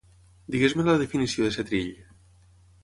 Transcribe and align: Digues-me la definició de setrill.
Digues-me 0.55 0.85
la 0.89 0.95
definició 1.03 1.49
de 1.49 1.53
setrill. 1.59 1.95